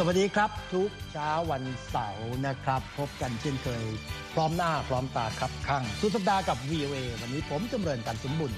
[0.00, 3.84] สวัสดีครับ ทุกเช้าวันเสาร์นะครับ พบกันเช่นเคย
[4.34, 8.52] พร้อมหน้าพร้อมตาครับข้างสุดสัปดาห์กับ VOA วันนี้ผมจำเริญกันสมบุญ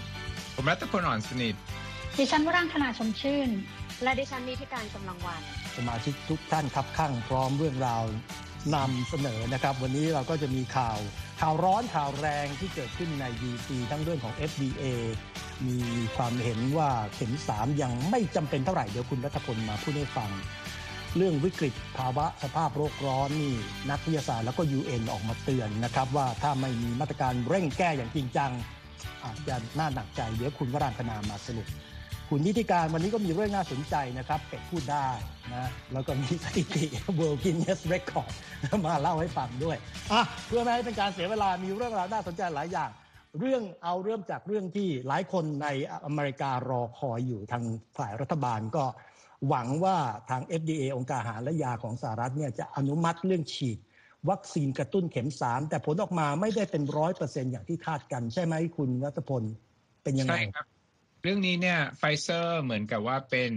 [0.57, 1.55] ผมรัตพลอ่อนสนิท
[2.19, 3.51] ดิฉันวรังคณาชมชื่น
[4.03, 5.43] และดิฉันมีทิการกำลังวัน
[5.77, 8.05] สมาชิกทุกท่านครับข้างพร้อมเรื่องราว
[8.75, 10.99] นำเสนอนะครับ วันนี้เราก็จะมีข่าว
[11.41, 14.85] ข่าวร้อนข่าวแรงที่เกิดขึ้นใน DC ทั้งเรื่องของ FDA
[15.67, 15.79] มี
[16.17, 20.33] ความเห็นว่าเข็มสามยังไม่จำเป็นเท่าไหร่เดี๋ยวคุณรัตพลมาพูดให้ฟัง
[21.17, 23.55] เรื่องวิกฤตภาวะสภาพโลกร้อนนี่
[23.91, 28.51] นักวิทยาศาสตร์แล้วก็ UN ออกมาเตือนนะครับ ว่าถ้าไม่มีมาตรการเร่งแก้อย่างจริงจัง
[29.25, 31.67] อาจจะน่าหนักใจ เดี๋ยวคุณวรางคณามาสรุป
[32.29, 35.09] คุณนิติการวันนี้ก็มีเรื่องน่าสนใจนะครับเป็ดพูดได้
[35.55, 36.87] นะแล้วก็มีสถิติ
[37.19, 38.33] World Guinness Record
[38.87, 39.77] มาเล่าให้ฟังด้วย
[40.13, 42.91] อะเพื่อไม่ให้เป็นการเสียเวลามีเรื่องราวน่าสนใจหลายอย่าง
[43.39, 45.69] เรื่องเอาเริ่มจากเรื่องที่หลายคนใน
[46.05, 47.65] อเมริการอคอยอยู่ทาง
[47.97, 48.85] ฝ่ายรัฐบาลก็
[49.49, 49.97] หวังว่า
[50.29, 53.79] ทาง FDA องค์การอาหารและยาของสหรัฐเนี่ยจะอนุมัติเรื่องฉีด
[54.31, 59.43] วัคซีนกระตุ้นเข็มสามแต่ผลออกมาไม่ได้เป็นร้อยเปอร์เซ็นอย่างที่คาดกัน ใช่ไหมคุณรัตพล
[60.03, 60.67] เป็นยังไงใช่ครับ
[61.23, 63.53] เรื่องนี้เนี่ยไฟเซอร์เหมือนกับว่าเป็น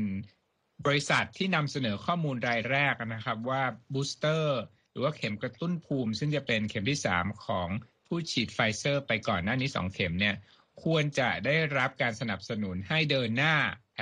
[0.86, 3.64] บริษัทที่นำเสนอข้อมูลรายแรกนะครับว่า
[3.94, 4.60] booster
[4.92, 7.68] หรือว่าเข็มกระตุ้นภูมิ ซึ่งจะเป็นเข็มที่ 3 ของ
[8.08, 10.36] ผู้ฉีดไฟเซอร์ ไปก่อนหน้านี้ 2 เข็มเนี่ย
[10.84, 13.56] ควรจะได้รับการสนับสนุนให้เดินหน้า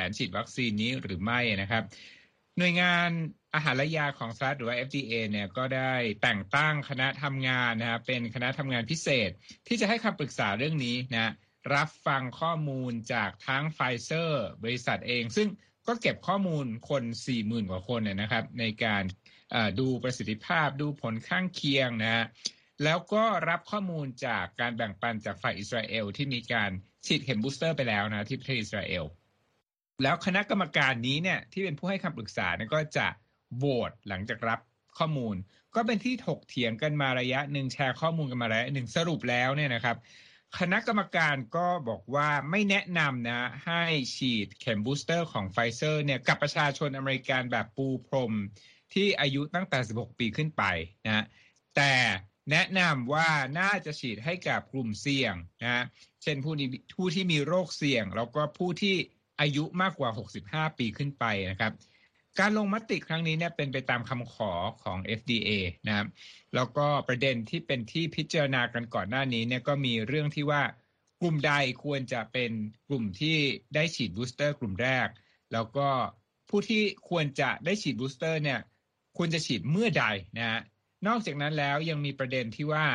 [0.08, 1.84] นฉีดวัคซีนนี้หรือไม่นะครับ
[2.58, 3.10] หน่วยงาน
[3.54, 9.30] อาหารและยาของสหรัฐหรือว่า FDA เนี่ยก็ได้แต่งตั้งคณะทำงานนะครับเป็นคณะทำงานพิเศษ
[9.68, 11.34] ที่จะให้คำปรึกษาเรื่องนี้นะ
[11.76, 15.48] รับฟังข้อมูลจากทั้งไฟเซอร์บริษัทเอง ซึ่ง
[15.88, 17.04] ก็เก็บข้อมูลคน
[17.36, 19.04] 40,000 กว่าคนนะครับ ในการ
[19.80, 22.26] ดูประสิทธิภาพดูผลข้างเคียงนะฮะ
[22.84, 26.72] แล้วก็รับข้อมูลจากการแบ่งปันจากฝ่ายอิสราเอลที่มีการ
[27.06, 29.04] ฉีดเข็ม booster ไปแล้วนะที่ประเทศอิสราเอล
[30.04, 33.08] แล้วคณะกรรมการนี้เนี่ยที่เป็นผู้ให้คำปรึกษาเนี่ยก็จะ
[33.58, 34.60] โหวตหลังจากรับ
[34.98, 35.36] ข้อมูล
[35.76, 39.98] ก็เป็นที่ถกเถียงกันมาระยะหนึ่งแชร์ข้อมูลกันมาระยะหนึ่งสรุปแล้วเนี่ยนะครับ
[40.60, 43.84] คณะกรรมการก็บอกว่าไม่แนะนำนะให้
[44.16, 48.34] ฉีดเข็ม booster ของไฟเซอร์เนี่ยกับประชาชนอเมริกันแบบปูพรม
[48.94, 50.64] ที่อายุตั้งแต่ 16 ปีขึ้นไป
[51.06, 51.26] นะ
[51.76, 51.94] แต่
[52.52, 53.30] แนะนำว่า
[53.60, 55.86] น่าจะฉีดให้กับกลุ่มเสี่ยงนะ
[56.24, 56.54] เช่นผู้
[56.96, 58.96] ผู้ที่มีโรคเสี่ยง แล้วก็ผู้ที่
[59.40, 60.10] อายุมากกว่า
[60.68, 61.74] 65 ปีขึ้นไปนะครับ
[62.40, 64.52] การลงมติครั้งนี้เนี่ยเป็นไปตามคำขอ
[64.84, 65.50] ของ FDA
[65.88, 66.08] นะครับ
[66.56, 70.64] แล้วก็ประเด็นที่เป็นที่พิจารณากันก่อนหน้านี้เนี่ยก็มีเรื่องที่ว่า
[71.22, 72.52] กลุ่มใดควรจะเป็น
[72.88, 73.38] กลุ่มที่
[73.76, 75.08] ได้ฉีดบูสเตอร์กลุ่มแรก
[75.54, 75.88] แล้วก็
[76.50, 78.60] ผู้ที่ควรจะได้ฉีดบูสเตอร์เนี่ย
[79.18, 80.06] ควรจะฉีดเมื่อใด
[80.38, 80.62] นะฮะ
[81.08, 82.86] นอกจากนั้นแล้วยังมีประเด็นที่ว่า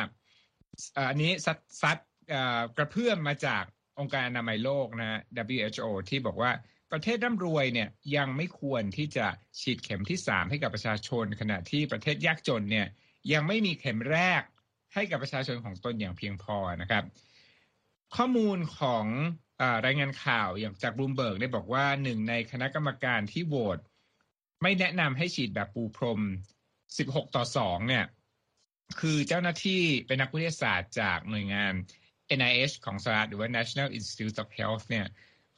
[1.09, 1.97] อันนี้ซัดซัด
[2.77, 3.63] กระเพื่อมมาจาก
[3.99, 5.21] องค์การอนามัยโลกนะ
[5.55, 6.51] WHO ที่บอกว่า
[6.91, 9.27] ประเทศร่ำรวยเนี่ยยังไม่ควรที่จะ
[9.59, 12.87] ฉีดเข็มที่ 3 ให้กับประชาชน ขณะที่ประเทศยากจนเนี่ย
[13.33, 14.41] ยังไม่มีเข็มแรก
[14.93, 17.03] ให้กับประชาชนของตนอย่างเพียงพอนะครับ
[18.15, 19.05] ข้อมูลของเอ่
[19.61, 23.79] อรายงานข่าวอย่างจากบลูมเบิร์กได้บอกว่าหนึ่งในคณะกรรมการที่โหวต
[24.61, 26.21] ไม่แนะนำให้ฉีดแบบปูพรม
[26.77, 28.05] 16 ต่อ 2 เนี่ย
[28.99, 31.73] คือเจ้าหน้าที่เป็นนักวิทยาศาสตร์จากหน่วยงาน
[32.39, 35.07] NIH ของสหรัฐหรือว่า National Institute of Health เนี่ย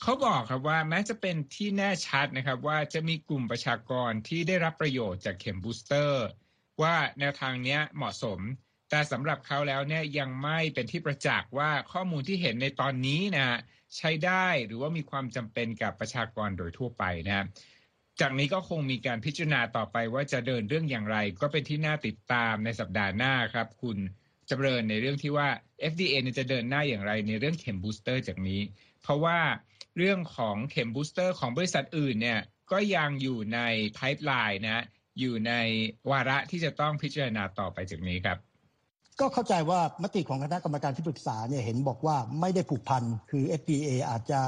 [0.02, 6.26] เขาบอกครับว่าแม้จะเป็นที่แน่ชัดนะครับว่าจะมีกลุ่มประชากรที่ได้รับประโยชน์จากเข็ม booster
[6.82, 8.40] ว่าแนวทางนี้เหมาะสม
[8.90, 13.58] แต่สำหรับเขาแล้วเนี่ยยังไม่เป็นที่ประจักษ์ว่าข้อมูลที่เห็นในตอนนี้นะ
[13.98, 17.46] ใช้ได้หรือว่ามีความจำเป็นกับประชากรโดยทั่วไปนะ
[18.20, 23.98] จากนี้ก็คงมีการพิจารณาต่อไปว่าจะเดินเรื่องอย่างไร ก็เป็นที่น่าติดตามในสัปดาห์หน้าครับ คุณ
[24.50, 25.48] จำเริญในเรื่องที่ว่า
[25.92, 28.62] FDA จะเดินหน้าอย่างไรในเรื่องเข็ม booster จากนี้
[29.02, 29.40] เพราะว่า
[29.98, 32.40] เรื่องของเข็ม booster ของบริษัทอื่นเนี่ย
[32.72, 33.60] ก็ยังอยู่ใน
[33.94, 34.86] ไพ p e ไลน์นะ
[35.20, 35.54] อยู่ใน
[36.10, 38.38] วาระที่จะต้องพิจารณาต่อไปจากนี้ครับ
[39.20, 44.40] ก็เข้าใจว่ามติของคณะกรรมการที่ปรึกษาเนี่ยเห็นบอกว่าไม่ได้ผูกพันคือ FDA อาจจะ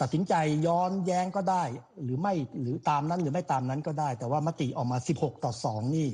[0.00, 0.34] ตัดสินใจ
[0.66, 1.62] ย้อนแย้งก็ได้
[2.02, 6.08] หรือไม่หรือตามนั้นหรือไม่ตามนั้นก็ได้ แต่ว่ามติออกมา 16 ต่อ 2 นี่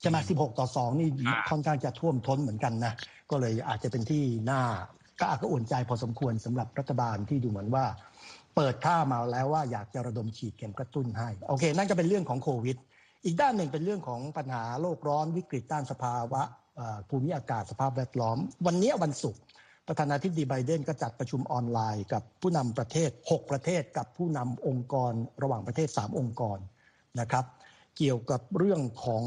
[0.00, 1.08] ใช่ไหม16ต่อ2นี่
[1.50, 2.92] ค่อนข้างจะท่วมท้นเหมือนกันนะ
[3.30, 4.62] ก็เลยอาจจะเป็นที่น่า
[5.20, 7.84] กระอักกระอ่วนใจพอสมควรสำหรับรัฐบาลที่ดูเหมือนว่า
[8.56, 12.76] เปิดท่ามาแล้วว่าอยากจะระดมฉีดเข็มกระตุ้นให้ โอเค นั่นก็เป็นเรื่องของโควิด
[13.24, 16.42] อีกด้านหนึ่งเป็นเรื่องของปัญหาโลกร้อนวิกฤตด้านสภาวะ
[17.08, 19.40] ภูมิอากาศสภาพแวดล้อม วันนี้วันศุกร์
[19.88, 25.12] ประธานาธิบดีไบเดนก็จัดประชุมออนไลน์กับผู้นำประเทศ 6 ประเทศกับผู้นำองค์กร
[25.42, 26.58] ระหว่างประเทศ 3 องค์กร
[27.20, 27.44] นะครับ
[27.96, 29.24] เกี่ยวกับเรื่องของ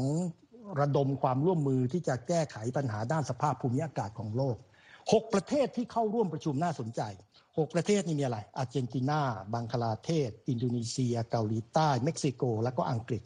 [0.80, 4.56] ระดมความร่วมมือที่จะแก้ไขปัญหาด้านสภาพภูมิอากาศของโลก
[5.00, 7.00] 6 ประเทศที่เข้าร่วมประชุมน่าสนใจ
[7.42, 9.20] 6 ประเทศนี่มีอะไร อาร์เจนตินา
[9.54, 13.22] บังคลาเทศ อินโดนีเซีย เกาหลีใต้ เม็กซิโก แล้วก็อังกฤษ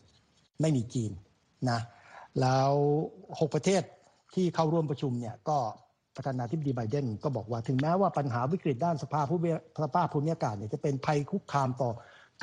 [0.61, 1.13] ไม่มีจีน
[1.71, 1.81] นะ
[2.41, 2.73] แล้ว
[3.41, 3.83] 6 ประเทศ
[4.35, 5.59] ที่เข้าร่วมประชุมเนี่ยก็
[6.17, 9.39] ประธานาธิบดีไบเดนก็บอกว่าถึงแม้ว่าปัญหาวิกฤตด้านสภาพผู้
[9.85, 11.91] สภาพภูมิอากาศเนี่ยจะเป็นภัยคุกคามต่อ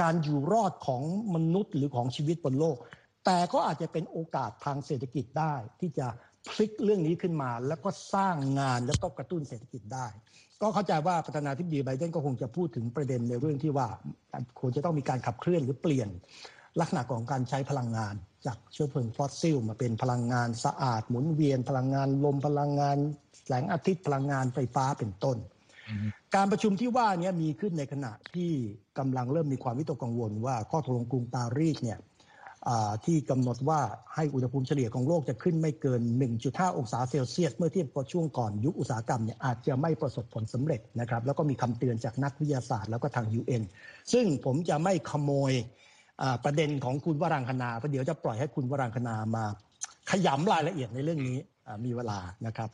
[0.02, 1.02] การอยู่รอดของ
[1.36, 2.78] มนุษย์หรือของชีวิตบนโลก
[3.26, 6.08] แต่ก็อาจจะเป็นโอกาสทางเศรษฐกิจได้ ที่จะ
[6.50, 10.08] พลิกเรื่องนี้ขึ้นมา แล้วก็สร้างงานแล้วก็กระตุ้นเศรษฐกิจได้
[10.62, 13.88] ก็เข้าใจว่าประธานาธิบดีไบเดนก็คงจะพูดถึงประเด็นในเรื่องที่ว่า
[14.60, 16.10] ควรจะต้องมีการขับเคลื่อนหรือเปลี่ยน
[16.80, 22.98] ลักษณะของการใช้พลังงาน จากเชื้อเพลิงฟอสซิล มาเป็นพลังงานสะอาดหมุนเวียน พลังงานลมพลังงาน
[23.46, 25.38] แสงอาทิตย์พลังงานไฟฟ้าเป็นต้น
[26.36, 28.52] การประชุมที่ว่านี้มีขึ้นในขณะที่
[28.98, 32.00] กำลังเริ่มมีความวิตกกังวลว่าข้อตกลงกรุงปารีสเนี่ย
[33.06, 33.80] ที่กำหนดว่า
[34.16, 36.02] ให้อุณหภูมิเฉลี่ยของโลกจะขึ้นไม่เกิน
[36.40, 43.64] 1.5 องศาเซลเซียส เมื่อเทียบกับช่วงก่อนยุคอุตสาหกรรมเนี่ยอาจจะไม่ประสบผลสำเร็จนะครับแล้วก็มีคำเตือนจากนักวิทยาศาสตร์แล้วก็ทาง UN
[44.14, 45.54] ซึ่งผมจะไม่ขโมย
[46.44, 49.46] ประเด็นของคุณวรังคณาเพราะเดี๋ยวจะปล่อยให้คุณวรังคณามา
[50.10, 51.38] ขยำรายละเอียดในเรื่องนี้
[51.86, 52.70] มีเวลานะครับ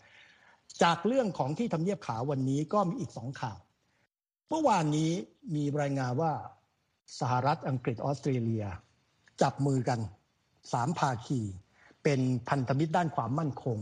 [0.83, 3.59] จากเรื่องของที่ทำเนียบขาววันนี้ก็มีอีกสองข่าว
[4.49, 5.11] เมื่อวานนี้
[5.55, 6.31] มีรายงานว่า
[7.19, 8.65] สหรัฐอังกฤษออสเตรเลีย
[9.41, 9.99] จับมือกัน
[10.73, 11.41] สามภาคี
[12.03, 13.77] เป็นพันธมิตรด้านความมั่นคง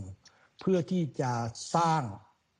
[0.60, 1.32] เพื่อที่จะ
[1.76, 2.02] สร้าง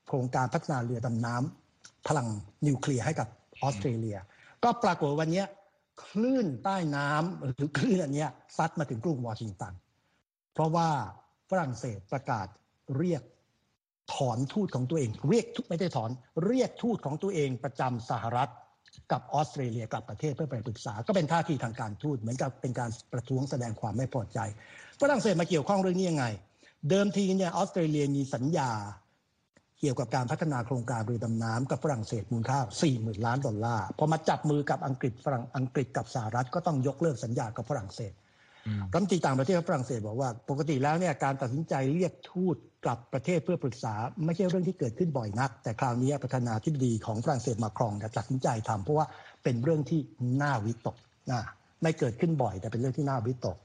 [0.07, 2.27] โครงการพัฒนาเรือดำน้ำพลัง
[2.67, 3.27] นิวเคลียร์ให้กับ
[3.61, 4.17] ออสเตรเลีย
[4.63, 5.43] ก็ปรากฏวันนี้
[6.05, 8.25] คลื่นใต้น้ำหรือคลื่นอันนี้
[8.57, 9.73] ซัดมาถึงกรุงวอชิงตัน
[10.53, 10.89] เพราะว่า
[11.49, 12.47] ฝรั่งเศสประกาศ
[12.97, 13.21] เรียก
[14.13, 16.09] ถอนทูตของตัวเอง เรียกไม่ได้ถอน
[16.45, 18.51] เรียกทูตของตัวเองประจำสหรัฐ
[19.11, 24.39] กับออสเตรเลียกลับประเทศเพื่อไปปรึกษา ก็เป็นท่าทีทางการทูตเหมือนกับเป็นการประท้วงแสดงความไม่พอใจ
[25.01, 26.25] ฝรั่งเศสมาเกี่ยวข้องเรื่องนี้ยังไง
[26.89, 28.71] เดิมทีเนี่ยออสเตรเลียมีสัญญา
[29.79, 32.59] เกี่ยวกับการพัฒนาโครงการเรือดำน้ำกับฝรั่งเศสมูลค่า
[32.91, 38.13] 40,000 ล้านดอลลาร์พอมาจับมือกับอังกฤษฝรั่งอังกฤษกับสหรัฐก็ต้องยกเลิกสัญญากับฝรั่งเศส
[38.91, 42.55] รัฐมนตรีต่างประเทศฝรั่งเศสบอกว่า ปกติแล้วเนี่ยการตัดสินใจเรียกทูต
[42.85, 43.93] กลับประเทศเพื่อปรึกษา
[44.25, 49.05] ไม่ใช่เรื่องที่เกิดขึ้นบ่อยนัก แต่คราวนี้ประธานาธิบดีของฝรั่งเศสมาครองตัดสินใจทำเพราะว่า
[49.43, 49.99] เป็นเรื่องที่
[50.41, 50.95] น่าวิตก
[51.31, 51.41] นะ
[51.81, 53.57] ไม่เกิดขึ้นบ่อย แต่เป็นเรื่องที่น่าวิตก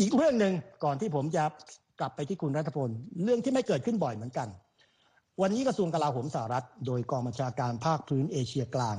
[0.00, 0.52] อีกเรื่องหนึ่ง
[0.84, 1.44] ก่อนที่ผมจะ
[2.00, 2.90] กลับไปที่คุณรัฐพล
[3.24, 4.48] เรื่องที่ไม่เกิดขึ้นบ่อยเหมือนกัน
[5.40, 8.96] วันนี้กระทรวงกลาโหมสหรัฐ โดยกองบัญชาการภาคพื้นเอเชียกลาง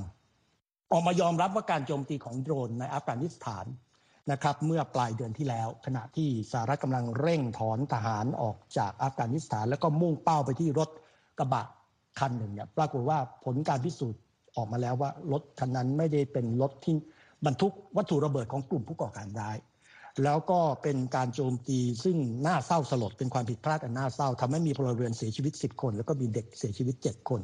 [0.92, 3.66] ออกมายอมรับว่าการโจมตีของโดรนในอัฟกานิสถาน
[4.32, 10.90] นะครับเมื่อปลายเดือนที่แล้ว ขณะที่สหรัฐกำลังเร่งถอนทหารออกจากอัฟกานิสถาน แล้วก็มุ่งเป้าไปที่รถ
[11.40, 11.64] กระบะ
[12.20, 14.22] คันหนึ่งเนี่ยปรากฏว่าผลการพิสูจน์
[14.56, 16.96] ออกมาแล้วว่ารถคันนั้นไม่ได้เป็นรถที่
[17.46, 19.58] บรรทุกวัตถุระเบิดของกลุ่มผู้ก่อการร้าย
[20.24, 27.42] แล้วก็เป็นการโจมตีซึ่งน่าเศร้าสลดเป็นความผิดพลาดอันน่าเศร้าทำให้มีพลเรือนเสียชีวิต 10 คน แล้วก็มีเด็กเสียชีวิต 7 คน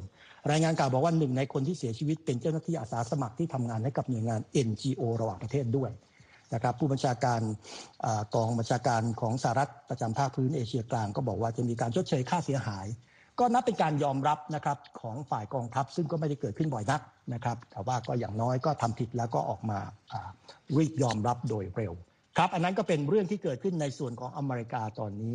[0.52, 5.92] รายงานกล่าวบอกว่าหนึ่งในคนที่เสียชีวิตเป็นเจ้าหน้าที่อาสาสมัครที่ทำงานให้กับหน่วยงาน NGO ระหว่างประเทศด้วย
[6.54, 7.42] นะครับผู้บัญชาการ
[8.36, 12.88] กองบัญชาการของสหรัฐประจำภาคพื้นเอเชียกลางก็บอกว่าจะมีการชดเชยค่าเสียหาย
[13.40, 17.02] ก็นับเป็นการยอมรับนะครับของฝ่ายกองทัพซึ่งก็ไม่ได้เกิดขึ้นบ่อยนัก
[17.34, 19.80] นะครับแต่ว่าก็อย่างน้อยก็ทำผิดแล้วก็ออกมา
[20.78, 21.94] รีบยอมรับโดยเร็ว
[22.38, 25.34] ครับอันนั้นก็เป็นเรื่องที่เกิดขึ้นในส่วนของอเมริกาตอนนี้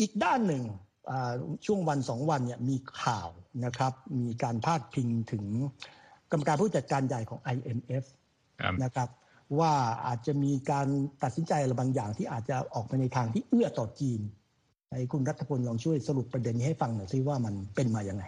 [0.00, 0.62] อีกด้านหนึ่ง
[1.66, 3.28] ช่วงวันสองวันเนี่ยมีข่าว
[3.64, 5.44] นะครับมีการพาดพิงถึง
[6.30, 8.04] กรรมการผู้จัดการใหญ่ของ IMF
[8.84, 9.08] นะครับ
[9.58, 9.72] ว่า
[10.06, 10.86] อาจจะมีการ
[11.22, 14.20] ตัดสินใจอะไรบางอย่างที่อาจจะออกไปในทางที่เอื้อต่อจีน
[14.90, 18.24] ให้คุณรัฐพลลองช่วยสรุปประเด็นนี้ให้ฟังหน่อยซิว่ามันเป็นมาอย่างไง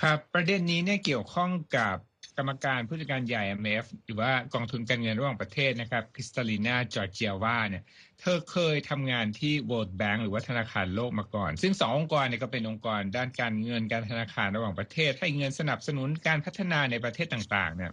[0.00, 1.96] ครับประเด็นนี้เนี่ยเกี่ยวข้องกับ
[2.38, 7.82] กรรมการผู้จัดการใหญ่ IMF หรือว่ากองทุนการเงินระหว่างประเทศนะครับคริสตาลีนาจอร์เจียวาเนี่ย
[8.20, 17.92] เธอเคยทำงานที่ World Bank หรือว่าธนาคารโลกมาก่อน ซึ่งสององค์กรเนี่ยก็เป็นองค์กรด้านการเงินการธนาคารระหว่างประเทศ ให้เงินสนับสนุนการพัฒนาในประเทศต่างๆเนี่ย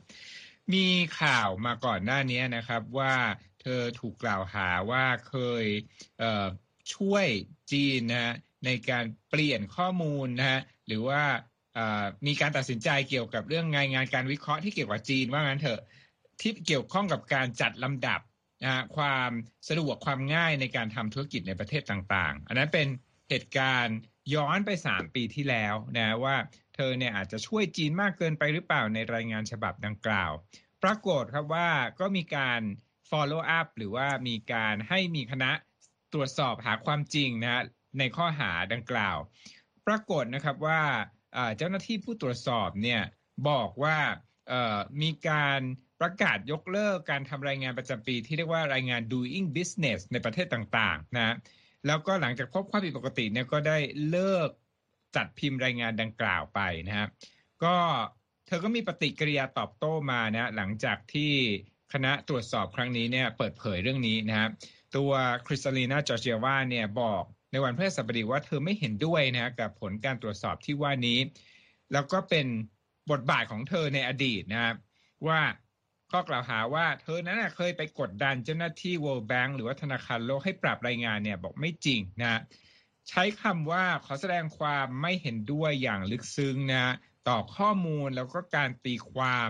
[0.74, 0.88] มี
[1.22, 3.15] ข่าวมาก่อนหน้านี้นะครับว่า
[3.62, 5.65] เธอถูกกล่าวหาว่าเคย
[6.96, 7.27] ช่วย
[7.72, 11.22] จีนนะในการเปลี่ยนข้อมูลนะฮะหรือว่า
[12.27, 15.82] มีการตัดสินใจเกี่ยวกับเรื่องงานงานการวิเคราะห์ที่เกี่ยวกับจีนว่างั้นเถอะ
[16.41, 18.22] ที่เกี่ยวข้องกับการจัดลำดับ
[18.63, 19.32] นะความ
[19.67, 22.88] สะดวกความง่ายในการทำธุรกิจในประเทศต่างๆ อันนั้นเป็น
[23.29, 23.98] เหตุการณ์
[24.36, 26.36] ย้อนไป 3 ปีที่แล้วนะว่า
[26.75, 30.31] เธอเนี่ยอาจจะช่วยจีนมากเกินไปหรือเปล่าในรายงานฉบับดังกล่าว
[30.83, 32.61] ปรากฏครับว่าก็มีการ
[33.09, 35.51] follow up หรือว่ามีการให้มีคณะ
[36.13, 37.63] ตรวจสอบหาความจริงนะ
[37.99, 39.17] ในข้อหาดังกล่าว
[39.87, 40.81] ปรากฏนะครับว่า
[41.57, 43.01] เจ้าหน้าที่ผู้ตรวจสอบเนี่ย
[43.49, 43.97] บอกว่า
[45.01, 45.61] มีการ
[46.01, 51.35] ประกาศยกเลิกการทำรายงานประจำปีที่เรียกว่ารายงาน doing business ในประเทศต่างๆนะ
[51.87, 53.77] แล้วก็หลังจากพบความผิดปกติเนี่ยก็ได้
[54.09, 54.49] เลิก
[55.15, 57.08] จัดพิมพ์รายงานดังกล่าวไปนะฮะ
[57.63, 57.75] ก็
[58.48, 61.34] เธอก็มีปฏิกิริยาตอบโต้มานะหลังจากที่
[61.93, 64.48] คณะตรวจสอบครั้งนี้เนี่ยเปิดเผยเรื่องนี้นะฮะ
[64.96, 65.12] ตัว
[65.48, 71.20] คริสตาลีนาจอร์เจียวาเนี่ยบอกในวันพฤหัสบดีว่าเธอไม่เห็นด้วยนะกับผลการตรวจสอบที่ว่านี้
[71.93, 72.48] แล้วก็เป็น
[73.12, 74.75] บทบาทของเธอในอดีตนะครับ
[75.27, 75.41] ว่า
[76.12, 82.39] ข้อกล่าวหาว่าเธอนั้นเคยไปกดดันเจ้าหน้าที่ World Bank หรือว่าธนาคารโลกให้ปรับรายงานเนี่ยบอกไม่จริงนะ
[83.10, 86.86] ใช้คำว่าขอแสดงความไม่เห็นด้วยอย่างลึกซึ้งนะ
[87.27, 89.50] ต่อข้อมูลแล้วก็การตีความ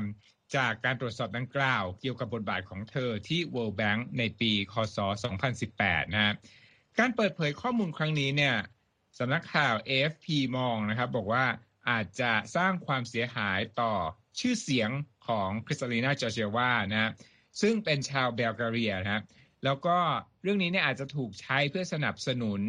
[0.55, 4.97] จากการตรวจสอบดังกล่าว เกี่ยวกับบทบาทของเธอที่ World Bank ในปี คศ
[5.55, 6.35] 2018 นะ
[6.99, 8.55] การเปิดเผยข้อมูลครั้งนี้เนี่ย
[9.19, 10.25] สำนักข่าว AFP
[10.57, 11.45] มองนะครับ บอกว่า
[11.89, 13.93] อาจจะสร้างความเสียหายต่อ
[14.39, 14.89] ชื่อเสียง
[15.27, 17.11] ของคริสตาลีนาจอร์เจวานะ
[17.61, 19.23] ซึ่งเป็นชาวเบลการียนะ
[19.63, 19.97] แล้วก็
[20.41, 22.61] เรื่องนี้เนี่ยอาจจะถูกใช้เพื่อสนับสนุน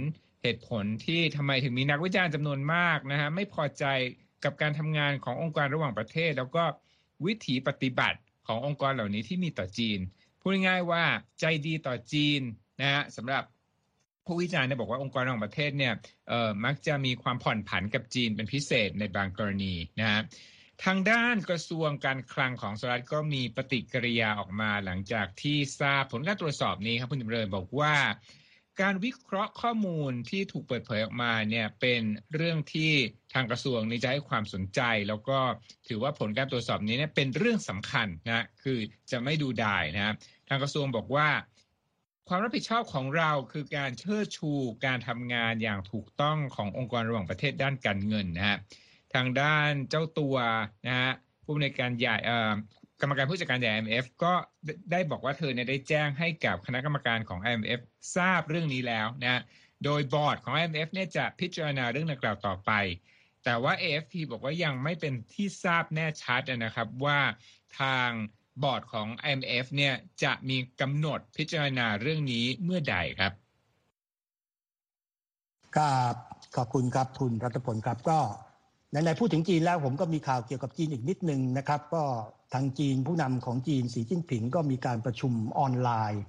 [0.45, 3.85] เหตุผลที่ทำไมถึงมีนักวิจารณ์จำนวนมากนะฮะไม่พอใจ
[4.45, 6.65] กับการทำงานขององค์การระหว่างประเทศ แล้วก็
[7.27, 9.99] วิถีปฏิบัติขององค์กรเหล่านี้ที่มีต่อจีน
[10.41, 11.05] พูดง่ายๆว่า
[11.41, 12.41] ใจดีต่อจีน
[12.81, 13.43] นะฮะสำหรับ
[14.27, 15.95] ผู้วิจารณ์เนี่ยบอกว่าองค์กรระหว่างประเทศเนี่ย
[16.29, 20.21] เอ่อมักจะมีความผ่อนผันกับจีนเป็นพิเศษในบางกรณีนะฮะ
[20.85, 27.95] ทางด้านกระทรวงการคลังของสหรัฐก็มีปฏิกิริยาออกมาหลังจากที่ทราบผลการตรวจสอบนี้ครับคุณจำเริญบอกว่า
[28.81, 32.03] การวิเคราะห์ข้อมูลที่ถูกเปิดเผยออกมาเนี่ยเป็น
[32.35, 32.93] เรื่องที่
[33.35, 35.39] ทางกระทรวงนี้จะให้ความสนใจ แล้วก็
[35.89, 38.79] ถือว่าผลการตรวจสอบนี้เนี่ยเป็นเรื่องสำคัญนะคือ
[39.11, 40.15] จะไม่ดูดายนะ
[40.49, 41.29] ทางกระทรวงบอกว่า
[42.29, 44.51] ความรับผิดชอบของเราคือการเชิดชู
[44.87, 48.59] การทำงานอย่างถูกต้องขององค์กรระหว่างประเทศด้านการเงินนะฮะ
[49.15, 50.37] ทางด้านเจ้าตัว
[50.87, 51.11] นะฮะ
[51.45, 52.17] ผู้ในการใหญ่
[53.01, 54.33] กรรมการผู้จัดการใหญ่ IMF ก็
[54.93, 57.81] ได้บอกว่าเธอเนี่ยได้แจ้งให้กับคณะกรรมการของ IMF
[58.17, 59.43] ทราบเรื่องนี้แล้วนะ
[59.85, 62.73] โดยบอร์ดของ IMF เนี่ยจะพิจารณาเรื่องดังกล่าวต่อไป
[63.45, 67.19] แต่ว่า AFP บอกว่ายังไม่เป็นที่ทราบแน่ชัดนะครับว่า
[67.81, 68.11] ทาง
[68.63, 73.33] บอร์ดของ IMF เนี่ยจะมีกำหนดพิจารณาเรื่องนี้เมื่อใดครับ
[75.77, 76.15] ครับ
[76.57, 78.19] ขอบคุณครับคุณรัตพลครับก็
[78.95, 82.03] ในพูดถึงจีนแล้วผมก็มีข่าวเกี่ยวกับจีนอีกนิดนึงนะครับ ก็
[82.55, 86.23] ทางจีนผู้นำของจีนสีจิ้นผิงก็มีการประชุมออนไลน์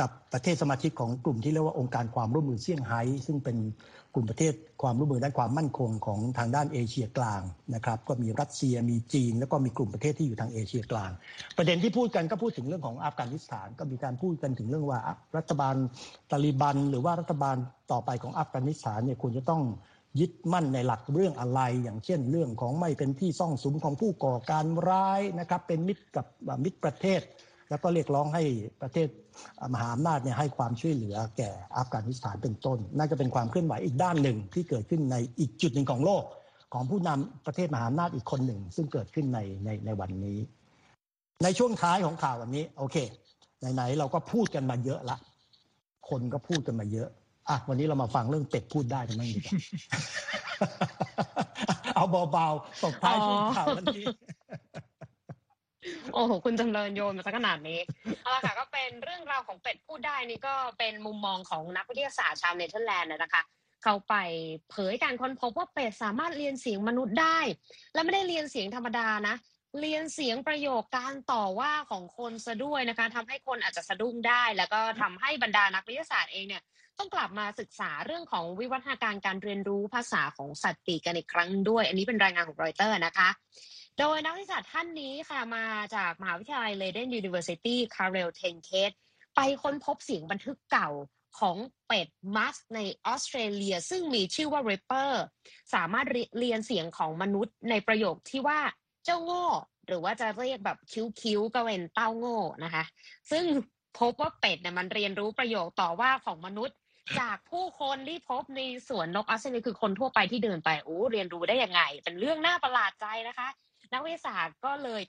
[0.00, 3.56] กับประเทศสมาชิกของกลุ่มที่เรียกว่าองค์การความร่วมมือเซี่ยงไฮ้ซึ่งเป็น
[4.14, 7.42] กลุ่มประเทศความร่วมมือด้านความมั่นคงของทางด้านเอเชียกลาง
[7.74, 11.10] นะครับ ก็มีรัสเซียมีจีน แล้วก็มีกลุ่มประเทศที่อยู่ทางเอเชียกลาง
[11.56, 15.00] ประเด็นที่พูดกันก็พูดถึงเรื่องของอัฟกานิสถาน ก็มีการพูดกันถึงเรื่องว่า
[15.36, 15.74] รัฐบาล
[16.30, 17.56] ตาลิบัน หรือว่ารัฐบาล
[17.92, 19.62] ต่อไปของอัฟกานิสถานเนี่ยควรจะต้อง
[20.18, 26.26] ยึดมั่นในหลักเรื่องอะไร อย่างเช่น เรื่องของไม่เป็นที่ซ่องสุมของผู้ก่อการร้ายนะครับเป็นมิตรกับ
[26.64, 27.20] มิตรประเทศ
[27.70, 28.44] แล้วก็เรียกร้องให้
[28.82, 29.08] ประเทศ
[29.72, 36.24] มหาอำนาจเนี่ยให้ความช่วยเหลือแก่อัฟกานิสถานเป็นต้น น่าจะเป็นความเคลื่อนไหวอีกด้านหนึ่งที่เกิดขึ้นในอีกจุดหนึ่งของโลก
[36.74, 40.38] ของผู้นำประเทศมหาอำนาจอีกคนหนึ่ง ซึ่งเกิดขึ้นในในในวันนี้
[41.44, 42.96] ในช่วงท้ายของข่าววันนี้โอเค
[43.74, 45.16] ไหนๆเราก็พูดกันมาเยอะละ
[46.08, 47.08] คนก็พูดกันมาเยอะ
[47.50, 49.54] อะวันนี้เรามาฟังเรื่องเป็ดพูดได้กันบ้างดีกว่า
[51.94, 54.04] เอาเบาๆตบท้ายช่วงข่าววันนี้
[56.14, 57.78] โอ้โหคุณจำเริญโยนมาสักขนาดนี้
[58.22, 63.42] เอาละค่ะก็เป็นเรื่องราวของเป็ดพูดได้นี่ก็เป็นมุมมองของนักวิทยาศาสตร์ชาวเนเธอร์แลนด์นะคะ
[63.84, 64.14] เขาไป
[64.70, 67.38] เผยการค้นพบว่าเป็ดสามารถเลียนเสียงมนุษย์ได้
[67.94, 69.36] และไม่ได้เลียนเสียงธรรมดานะ
[69.80, 76.62] เลียนเสียงประโยคการต่อว่าของคนซะด้วยนะคะทำให้คนอาจจะสะดุ้งได้ แล้วก็ทำให้บรรดานักวิทยาศาสตร์เองเนี่ย
[77.00, 83.28] ต้องกลับมาศึกษาเรื่องของวิวัฒนาการการเรียนรู้ภาษาของสัตว์ปีกกันอีกครั้งด้วย อันนี้เป็นรายงานของรอยเตอร์นะคะ
[83.98, 85.66] โดยนักวิทยาศาสตร์ท่านนี้ค่ะมา
[85.96, 88.92] จากมหาวิทยาลัย Leiden University คาเรลเทนเคท
[89.36, 90.90] ไปค้นพบเสียงบันทึกเก่า
[91.38, 95.24] ของเป็ดมัสในออสเตรเลีย ซึ่งมีชื่อว่าริปเปอร์
[95.74, 96.06] สามารถ
[96.38, 98.60] เลียนเสียงของมนุษย์ในประโยคที่ว่า
[99.04, 99.46] เจ้าโง่
[99.86, 102.84] หรือว่าจะเรียกแบบ cute ๆก็เป็นเต้าโง่นะคะ
[103.30, 103.44] ซึ่ง
[103.98, 106.76] พบว่าเป็ดเนี่ยมันเรียนรู้ประโยคต่อว่าของมนุษย์
[107.18, 113.48] จากผู้คนที่พบในสวนนกออสเตรเลียคือคนทั่วไปที่เดินไปโอ้เรียนรู้ได้ยังไง เป็นเรื่องน่าประหลาดใจนะคะ
[113.92, 115.02] นักวิทยาศาสตร์ก็เลย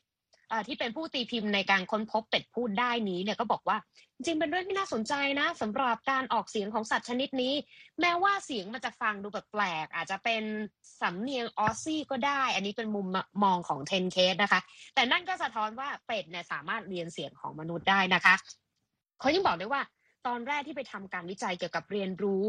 [0.67, 3.77] ที่เป็นผู้ตีพิมพ์ในการค้นพบเป็ดพูดได้นี้เนี่ยก็บอกว่า
[4.15, 7.53] จริงเป็นเรื่องที่น่าสนใจนะสำหรับการออกเสียงของสัตว์ชนิดนี้
[8.01, 10.43] แม้ว่าเสียงมันจะฟังดูแปลกอาจจะเป็น
[11.01, 13.07] สำเนียงออสซี่ก็ได้ อันนี้เป็นมุม
[13.43, 14.61] มองของเทนเคสนะคะ
[14.95, 18.35] แต่นั่นก็สะท้อนว่าเป็ดเนี่ยสามารถเรียนเสียงของมนุษย์ได้นะคะ
[19.19, 19.81] เขายังบอกด้วยว่า
[20.27, 22.47] ตอนแรกที่ไปทำการวิจัยเกี่ยวกับเรียนรู้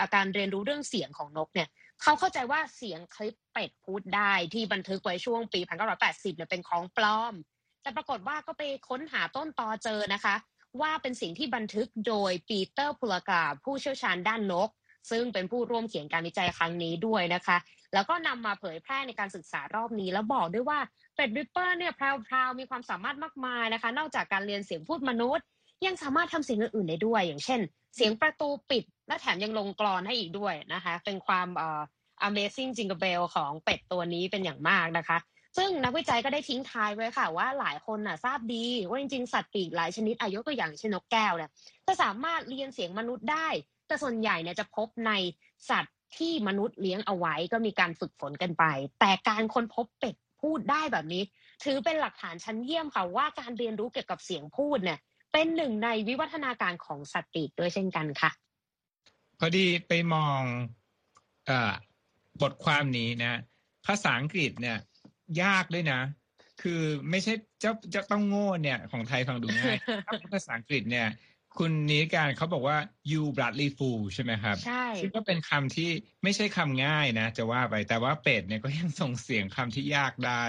[0.00, 1.68] อาการเรียนรู้เรื่องเสียงของนกเนี่ย
[2.02, 5.60] เขาเข้าใจว่าเสียงคลิปเป็ดพูดได้ที่บันทึกไว้ช่วงปี
[5.98, 7.34] 1980เนี่ยเป็นของปลอม
[7.82, 10.34] แต่ปรากฏว่าก็ไปค้นหาต้นตอเจอนะคะ
[10.80, 14.70] ว่าเป็นสิ่งที่บันทึกโดยปีเตอร์พูลกาผู้เชี่ยวชาญด้านนก
[15.10, 17.56] ซึ่งเป็นผู้ร่วมเขียนการวิจัยครั้งนี้ด้วยนะคะ
[17.94, 20.78] แล้วก็นำมาเผยแพร่ในการศึกษารอบนี้ แล้วบอกด้วยว่า
[21.16, 25.46] เป็ดริปเปอร์เนี่ยพราวๆมีความสามารถมากมายนะคะ นอกจากการเลียนเสียงพูดมนุษย์
[25.86, 27.60] ยังสามารถทำเสียงอื่นๆได้ด้วย อย่างเช่น
[27.96, 31.82] เสียงประตูปิด และแถมยังลงกลอนให้อีกด้วยนะคะ เป็นความเอ่อ
[32.28, 35.18] amazing จริงๆเลย ของเป็ดตัวนี้เป็นอย่างมากนะคะ
[35.56, 41.50] ซึ่งนักวิจัยก็ได้ทิ้งท้ายไว้ค่ะ ว่าหลายคนน่ะทราบดี ว่าจริงๆ สัตว์ปีกหลายชนิดอายุตัวอย่างเช่นนกแก้วเนี่ย
[41.86, 43.48] จะสามารถเลียนเสียงมนุษย์ได้
[43.86, 45.12] แต่ส่วนใหญ่เนี่ยจะพบใน
[45.70, 48.64] สัตว์ที่มนุษย์เลี้ยงเอาไว้ก็มีการฝึกฝนกันไป
[49.00, 51.22] แต่การค้นพบเป็ดพูดได้แบบนี้
[51.64, 54.98] ถือเป็นหลักฐานชั้นเยี่ยมค่ะว่าการเรียนรู้เกี่ยวกับเสียงพูดเนี่ย
[55.32, 58.30] เป็นหนึ่งในวิวัฒนาการของสัตว์ปีกด้วยเช่นกันค่ะ
[59.38, 60.42] พอดีไปมอง
[61.46, 61.72] เอ่อ
[62.42, 63.40] บทความนี้นะ
[63.86, 64.78] ภาษาอังกฤษเนี่ย
[65.42, 66.00] ยากด้วยนะ
[66.62, 71.08] คือไม่ใช่เจ้าเจ้าต้องโง่เนี่ย ของไทยฟังดูง่ายถ้าเป็นภาษาอังกฤษเนี่ย
[71.58, 72.78] คุณนิการเขาบอกว่า
[73.10, 75.90] you bloodly fool ใช่ไหมครับ ใช่ซึ่งก็เป็นคำที่
[76.22, 80.44] ไม่ใช่คำง่ายนะ จะว่าไปแต่ว่าเป็ดเนี่ยก็ยังส่งเสียงคำที่ยากได้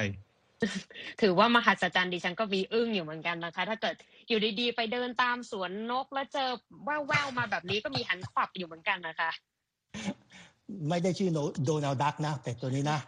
[1.21, 3.95] ถือว่ามหัศจรรย์ดิฉันก็มีอึ้งอยู่เหมือนกันนะคะ ถ้าเกิด
[4.27, 6.49] อยู่ดีๆ ไปเดินตามสวนนกแล้วเจอ
[6.85, 9.31] แว่วๆมาแบบนี้ก็มีหันขวับอยู่เหมือนกันนะคะ
[10.89, 11.29] ไม่ได้ชื่อ
[11.65, 12.99] โดนัลดักนะแต่ตัวนี้นะ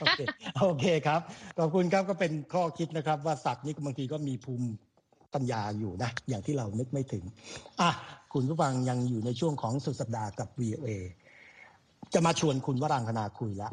[0.00, 0.20] โอเค
[0.60, 1.20] โอเคครับ
[1.58, 4.68] ขอบคุณครับก็เป็นข้อคิดนะครับ ว่าสัตว์นี่บางทีก็มีภูมิ
[5.34, 7.24] ปัญญาอยู่นะ อย่างที่เรานึกไม่ถึง
[7.80, 7.90] อะ
[8.32, 10.88] คุณผู้ฟังยังอยู่ในช่วงของสุดสัปดาห์กับ VOA
[12.14, 13.72] จะมาชวนคุณวรังคณาคุยแล้ว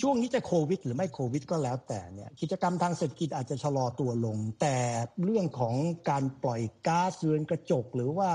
[0.00, 4.76] ช่วงนี้จะโควิด หรือไม่โควิดก็แล้วแต่เนี่ยกิจกรรมทางเศรษฐกิจอาจจะชะลอตัวลง แต่
[5.24, 5.74] เรื่องของ
[6.10, 8.30] การปล่อยก๊าซเรือนกระจกหรือว่า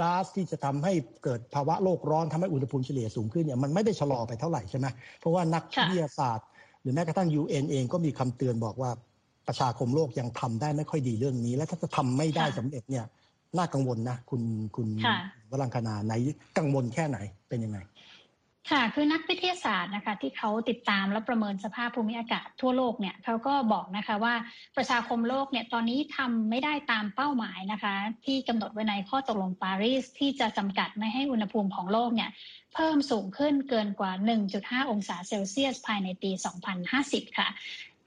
[0.00, 0.92] ก๊าซที่จะทำให้
[1.24, 4.86] เกิดภาวะโลกร้อนทำให้อุณหภูมิเฉลี่ยสูงขึ้นเนี่ยมันไม่ได้ชะลอไปเท่าไหร่ใช่ไหม
[5.18, 6.46] เพราะว่านักวิทยาศาสตร์
[6.82, 8.90] หรือแม้กระทั่ง UN เองก็มีคำเตือนบอกว่า
[9.48, 13.04] ประชาคมโลกยังทำได้ไม่ค่อยดีเรื่องนี้ และถ้าจะทำไม่ได้สำเร็จเนี่ย
[13.56, 14.42] น่ากังวลนะ คุณ
[14.76, 14.88] คุณ
[15.50, 16.12] วรังคณาไหน
[16.58, 17.18] กังวลแค่ไหน
[17.48, 17.78] เป็นยังไง
[18.68, 24.34] ค่ะคือนักวิทยาศาสตร์นะคะที่เขาติดตามและประเมินสภาพภูมิอากาศทั่วโลกเนี่ยเขาก็บอกนะคะว่า
[24.76, 32.30] ประชาคมโลกเนี่ยตอนนี้ทำไม่ได้ตามเป้าหมายนะคะ ที่กำหนดไว้ในข้อตกลงปารีสที่จะจำกัดไม่ให้อุณหภูมิของโลกเนี่ย
[32.74, 34.12] เพิ่มสูงขึ้นเกินกว่า
[34.52, 36.30] 1.5 องศาเซลเซียส ภายในปี
[36.84, 37.48] 2050 ค่ะ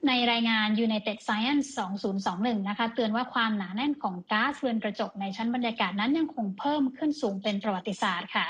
[0.08, 1.66] ในรายงาน United Science
[2.18, 8.46] 2021 นะคะ เตือนว่าความหนาแน่นของก๊าซเรือนกระจกในชั้นบรรยากาศนั้นยังคงเพิ่มขึ้นสูงเป็นประวัติศาสตร์ค่ะ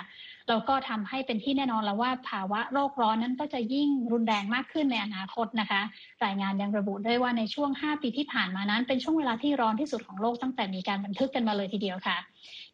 [0.48, 5.80] แล้วก็ทำให้เป็นที่แน่นอนแล้วว่าภาวะโลกร้อนนั้นก็จะยิ่งรุนแรงมากขึ้นในอนาคตนะคะ
[6.24, 12.16] รายงานยังระบุด้วยว่าในช่วง 5 ปีที่ผ่านมานั้น เป็นช่วงเวลาที่ร้อนที่สุดของโลกตั้งแต่มีการบันทึกกันมาเลยทีเดียวค่ะ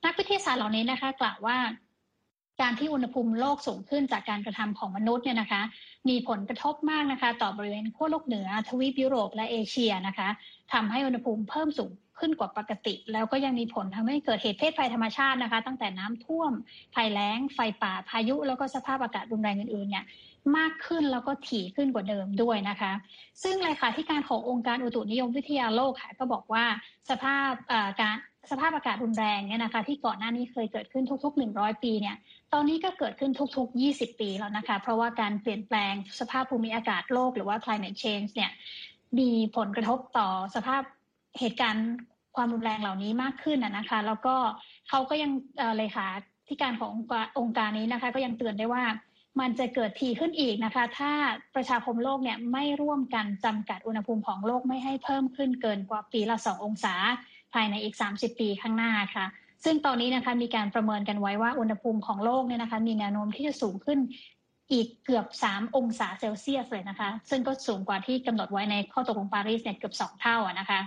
[0.05, 1.57] นักวิทยาศาสตร์เหล่านี้นะคะ กล่าวว่า
[2.61, 5.63] การที่อุณหภูมิโลกสูงขึ้นจากการกระทำของมนุษย์เนี่ยนะคะ
[6.09, 10.29] มีผลกระทบมากนะคะ ต่อบริเวณขั้วโลกเหนือทวีปยุโรปและเอเชียนะคะ
[10.73, 16.53] ทำให้อุณหภูมิเพิ่มสูง ขึ้นกว่าปกติ แล้วก็ยังมีผลทำให้เกิดเหตุเพศภัยธรรมชาตินะคะ ตั้งแต่น้ำท่วม
[16.95, 20.05] ภัยแล้ง ไฟป่าพายุ แล้วก็สภาพอากาศรุนแรงอื่นๆเนี่ย
[20.57, 22.93] มากขึ้นแล้วก็ถี่ขึ้นกว่าเดิมด้วยนะคะ
[23.43, 26.65] ซึ่งเลขาธิการขององค์การอุตุนิยมวิทยาโลกค่ะก็บอกว่า
[27.11, 27.51] สภาพ
[28.01, 28.17] การ
[28.51, 32.17] สภาพอากาศรุนแรงเนี่ยนะคะ ที่ก่อนหน้านี้เคยเกิดขึ้นทุก ๆ 100 ปีเนี่ย
[32.53, 38.51] ตอนนี้ก็เกิดขึ้นทุก ๆ 20 ปีแล้วนะคะ เพราะว่าการเปลี่ยนแปลงสภาพภูมิอากาศโลกหรือว่า climate change เนี่ย
[39.19, 40.83] มีผลกระทบต่อสภาพ
[41.39, 41.87] เหตุการณ์
[42.37, 44.35] ความรุนแรงเหล่านี้มากขึ้นนะคะ แล้วก็
[44.89, 45.31] เขาก็ยัง
[45.77, 46.09] เลยค่ะ
[46.49, 46.91] ที่การของ
[47.39, 48.85] องค์การนี้นะคะ ก็ยังเตือนได้ว่า
[49.41, 51.13] มันจะเกิดทีขึ้นอีกนะคะ ถ้า
[51.55, 56.95] ประชาคมโลกเนี่ยไม่ร่วมกันจำกัดอุณหภูมิของโลกไม่ให้เพิ่มขึ้นเกินกว่าปีละสององศา
[57.53, 59.27] ภายในอีก 30 ปีข้างหน้าค่ะ
[59.65, 63.99] ซึ่งตอนนี้นะคะมีการประเมินกันไว้ว่าอุณหภูมิของโลกเนี่ยนะคะ มีแนวโน้มที่จะสูงขึ้น
[64.73, 70.81] อีกเกือบ 3 องศาเซลเซียสเลยนะคะ ซึ่งก็สูงกว่าที่กำหนดไว้ในข้อตกลงปารีสเนี่ยเกือบ 2 เท่านะคะ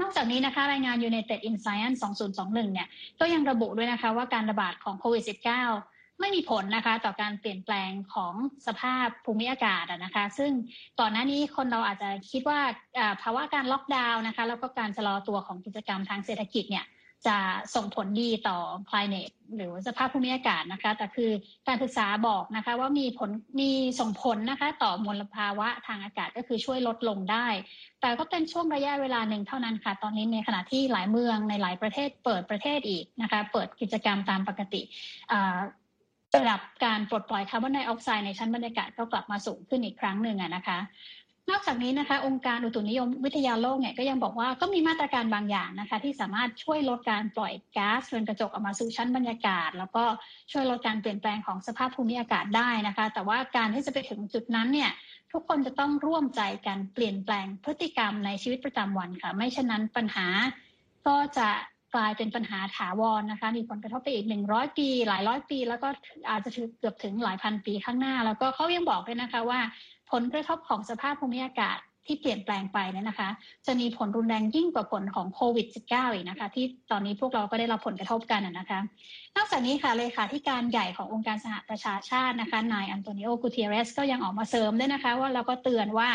[0.00, 2.88] นอกจากนี้นะคะรายงาน United in Science 2021 เนี่ย
[3.20, 5.24] ก็ยังระบุด้วยนะคะว่าการระบาดของโควิด
[5.68, 8.34] -19 ไม่มีผลนะคะต่อการเปลี่ยนแปลงของ
[8.66, 10.52] สภาพภูมิอากาศนะคะ ซึ่ง
[11.00, 12.60] ก่อนหน้านี้คนเราอาจจะคิดว่า
[13.22, 16.84] ภาวะการล็อกดาวน์นะคะแล้วก็การชะลอตัวของกิจกรรมทางเศรษฐกิจเนี่ย
[17.26, 17.38] จะ
[17.74, 18.58] ส่งผลดีต่อ
[18.90, 21.30] climate หรือสภาพภูมิอากาศนะคะ แต่คือ
[21.68, 23.30] การศึกษาบอกนะคะว่ามีผล
[23.60, 27.46] มีส่งผลนะคะ ต่อมลภาวะทางอากาศก็คือช่วยลดลงได้
[28.00, 34.82] แต่ก็เป็นช่วงระยะเวลาหนึ่งเท่านั้นค่ะ ตอนนี้ในขณะที่หลายเมืองในหลายประเทศเปิดประเทศอีกนะคะ เปิดกิจกรรมตามปกติ
[36.36, 40.78] ระดับการปลดปล่อยคาร์บอนไดออกไซด์ในชั้นบรรยากาศก็กลับมาสูงขึ้นอีกครั้งหนึ่งนะคะ
[41.50, 50.04] นอกจากนี้นะคะ องค์การอุตุนิยมวิทยาโลกเนี่ยก็ยังบอกว่าก็มีมาตรการบางอย่างนะคะ ที่สามารถช่วยลดการปล่อยก๊าซเรือนกระจกออกมาสู่ชั้นบรรยากาศ แล้วก็
[50.52, 54.90] ช่วยลดการเปลี่ยนแปลงของสภาพภูมิอากาศได้นะคะ แต่ว่าการที่จะไปถึงจุดนั้นเนี่ย
[55.32, 60.26] ทุกคนจะต้องร่วมใจกันเปลี่ยนแปลงพฤติกรรมในชีวิตประจำวันค่ะ ไม่เช่นนั้นปัญหา
[61.06, 61.48] ก็จะ
[61.94, 65.88] กลายเป็นปัญหาถาวรนนะคะ มีผลกระทบไปอีกหนึ่งร้อยปี หลายร้อยปี แล้วก็
[66.30, 69.60] อาจจะถึงเกือบถึงหลายพันปีข้างหน้า แล้วก็เขายังบอกด้วยนะคะว่า
[70.12, 73.28] ผลกระทบของสภาพภูมิอากาศที่เปลี่ยนแปลงไปเนี่ยนะคะ
[73.66, 78.80] จะมีผลรุนแรงยิ่งกว่าผลของโควิด -19 อีกนะคะ ที่ตอนนี้พวกเราก็ได้รับผลกระทบกันนะคะ
[79.36, 86.08] นอกจากนี้ค่ะเลขาธิการใหญ่ขององค์การสหประชาชาตินะคะนายอันโตนิโอกูเทเรสก็ยังออกมาเสริมด้วยนะคะ ว่าเราก็เตือนว่า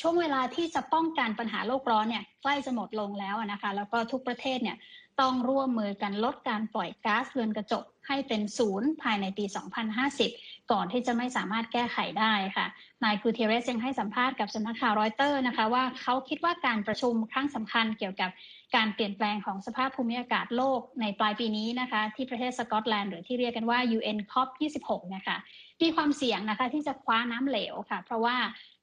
[0.00, 4.76] ช่วงเวลาที่จะป้องกันปัญหาโลกร้อนเนี่ยใกล้จะหมดลงแล้วนะคะ แล้วก็ทุกประเทศเนี่ย
[5.20, 9.44] ต้องร่วมมือกันลดการปล่อยก๊าซเรือนกระจก ให้เป็นศูนย์ภายในปี
[10.08, 12.66] 2050 ก่อนที่จะไม่สามารถแก้ไขได้ค่ะ
[13.04, 18.30] นายกูเทเรสยังให้สัมภาษณ์กับสำนักข่าวรอยเตอร์นะคะว่าเขาคิดว่าการประชุมครั้งสำคัญเกี่ยวกับ
[18.76, 24.48] การเปลี่ยนแปลงของสภาพภูมิอากาศโลกในปลายปีนี้นะคะ ที่ประเทศสกอตแลนด์หรือที่เรียกกันว่า UN COP
[24.82, 25.36] 26 นะคะ
[25.82, 28.36] มีความเสี่ยงนะคะที่จะคว้าน้ำเหลวค่ะ เพราะว่า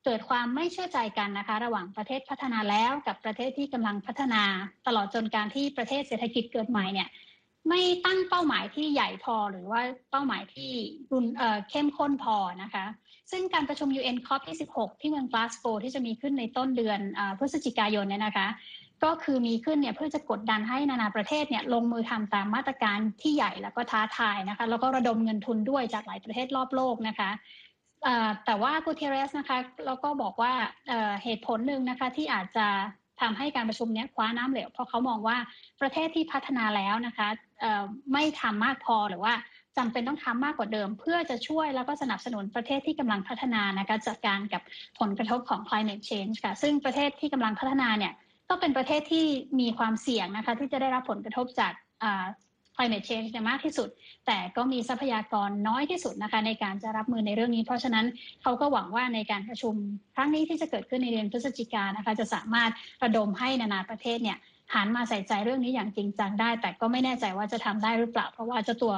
[0.05, 4.43] เกิดความไม่เชื่อใจกันนะคะ ระหว่างประเทศพัฒนาแล้วกับประเทศที่กำลังพัฒนา
[4.87, 7.09] ตลอดจนการที่ประเทศเศรษฐกิจเกิดใหม่เนี่ย
[7.69, 10.71] ไม่ตั้งเป้าหมายที่ใหญ่พอหรือว่าเป้าหมายที่
[11.11, 12.85] รุนเเข้มข้นพอนะคะ
[13.31, 14.41] ซึ่งการประชุม UN COP
[14.73, 16.99] 26ที่เมืองกลาสโกที่จะมีขึ้นในต้นเดือน
[17.39, 18.47] พฤศจิกายนเนี่ยนะคะ
[19.03, 27.29] ก็คือมีขึ้นเนี่ยเพื่อจะกดดันให้นานาประเทศเนี่ยลงมือทำตามมาตรการที่ใหญ่แล้วก็ท้าทายนะคะ แล้วก็ระดมเงินทุนด้วยจากหลายประเทศรอบโลกนะคะ
[28.45, 30.53] แต่ว่ากูเทเรสนะคะเราก็บอกว่า
[31.23, 32.67] เหตุผลหนึ่งนะคะที่อาจจะ
[33.21, 35.37] ทำให้การประชุมนี้คว้าน้ำเหลวเพราะเขามองว่า
[35.81, 37.27] ประเทศที่พัฒนาแล้วนะคะ
[38.13, 39.33] ไม่ทำมากพอหรือว่า
[39.77, 44.61] จำเป็นต้องทำมากกว่าเดิม เพื่อจะช่วยแล้วก็สนับสนุนประเทศที่กำลังพัฒนานะคะจัดการกับ
[44.99, 48.13] ผลกระทบของ climate change ค่ะ ซึ่งประเทศที่กำลังพัฒนาเนี่ย
[48.49, 49.25] ก็เป็นประเทศที่
[49.59, 51.73] มีความเสี่ยงนะคะที่จะได้รับผลกระทบจาก
[52.75, 53.89] climate change มากที่สุด
[54.27, 58.05] แต่ก็มีทรัพยากรน้อยที่สุดนะคะในการจะรับมือในเรื่องนี้ เพราะฉะนั้น
[58.41, 59.73] เขาก็หวังว่าในการประชุม
[60.15, 62.71] ครั้งนี้ที่จะเกิดขึ้นในเดือนพฤศจิกานะคะจะสามารถ
[63.03, 64.37] ระดมให้นานาประเทศเนี่ย
[64.75, 68.93] หันมาใส่ใจเรื่องนี้อย่างจริงจังได้ แต่ก็ไม่แน่ใจว่าจะทำได้หรือเปล่า เพราะว่าเจ้าตัว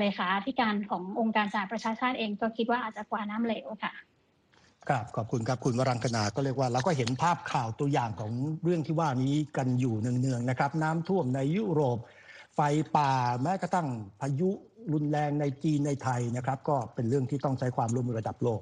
[0.00, 3.92] เลขาธิการขององค์การสหประชาชาติเองก็คิดว่าอาจจะกว่าน้ำเหลวค่ะ
[4.88, 11.98] ครับขอบคุณครับคุณวรังคณาก็เรียกว่าเราก็เห็นภาพข่าวตัวอย่างของเรื่องที่ว่านี้กันอยู่เนืองๆนะครับ น้ำท่วมในยุโรป
[12.54, 12.60] ไฟ
[12.96, 13.88] ป่าแม้กระทั่ง
[14.20, 14.50] พายุ
[14.92, 18.60] รุนแรงในจีนในไทยนะครับ ก็เป็นเรื่องที่ต้องใช้ความร่วมมือระดับโลก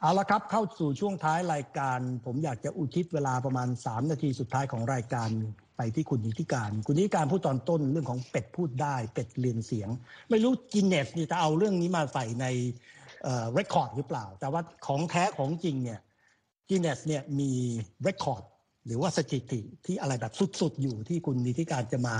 [0.00, 5.30] เอาละครับเข้าสู่ช่วงท้ายรายการ ผมอยากจะอุทิศเวลาประมาณ 3 นาทีสุดท้ายของรายการ
[5.76, 9.88] ไปที่คุณนิธิกาญจน์ คุณนิธิกาญจน์พูดตอนต้นเรื่องของเป็ดพูดได้ เป็ดเลียนเสียง
[10.30, 12.46] ไม่รู้ Guinness นี่จะเอาเรื่องนี้มาใส่ใน
[13.52, 16.00] record หรือเปล่า แต่ว่าของแท้ของจริงเนี่ย
[16.68, 17.52] Guinness เนี่ยมี
[18.02, 18.44] record
[18.86, 22.14] หรือว่าสถิติที่อะไรแบบสุดๆ อยู่ที่คุณนิติการจะมา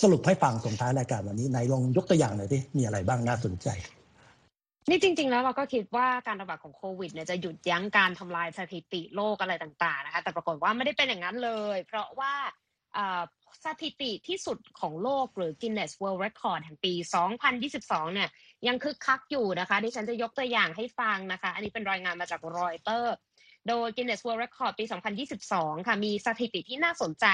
[0.00, 3.68] สรุปให้ฟังส่งท้ายรายการวันนี้ไหนลองยกตัวอย่างหน่อยดิมีอะไรบ้างน่าสนใจ
[4.88, 12.32] นี่จริง ๆ แล้วเราก็คิดว่าการระบาดของโควิดเนี่ยจะหยุดยั้งการทำลายสถิติโลกอะไรต่าง ๆ นะคะ แต่ปรากฏว่าไม่ได้เป็นอย่างนั้นเลย เพราะว่า
[13.64, 16.92] สถิติที่สุดของโลกหรือ Guinness World Record แห่งปี
[17.54, 18.30] 2022 เนี่ย
[18.66, 23.14] ยังคึกคักอยู่นะคะดิฉันจะยกตัวอย่างให้ฟังนะคะ อันนี้เป็นรายงานมาจากรอยเตอร์
[23.68, 24.84] โดย Guinness World Record ปี
[25.36, 27.26] 2022 ค่ะมีสถิติที่น่าสนใจ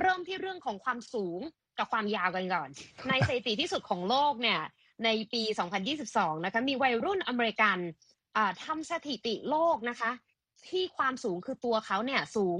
[0.00, 1.40] เริ่มที่เรื่องของความสูง
[1.78, 2.68] กับความยาวกันก่อน
[3.08, 4.60] ในสถิติที่สุดของโลกเนี่ย
[5.04, 5.42] ในปี
[5.94, 7.78] 2022 นะคะมีวัยรุ่นอเมริกัน
[8.64, 10.10] ทำสถิติโลกนะคะ
[10.68, 12.58] ที่ความสูงคือตัวเขาเนี่ยสูง